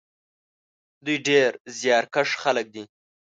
دوی 1.05 1.17
ډېر 1.27 1.51
زیارکښ 1.79 2.29
خلک 2.43 2.65
دي. 2.75 2.83